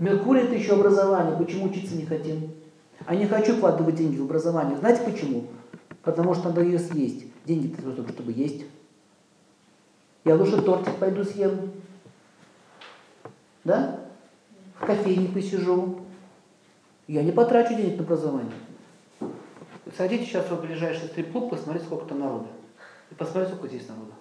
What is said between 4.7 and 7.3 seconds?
Знаете почему? Потому что надо ее съесть.